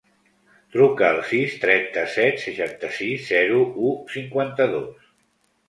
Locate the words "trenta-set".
1.65-2.41